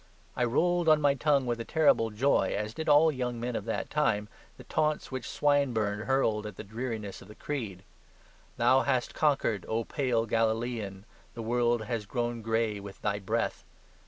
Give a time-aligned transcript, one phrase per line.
[0.35, 3.65] I rolled on my tongue with a terrible joy, as did all young men of
[3.65, 7.83] that time, the taunts which Swinburne hurled at the dreariness of the creed
[8.57, 13.63] "Thou hast conquered, O pale Galilaean, the world has grown gray with Thy breath."